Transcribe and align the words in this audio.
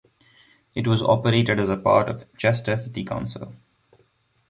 It 0.73 0.87
was 0.87 1.03
operated 1.03 1.59
as 1.59 1.69
part 1.83 2.09
of 2.09 2.25
Chester 2.35 2.75
City 2.75 3.03
Council. 3.03 3.53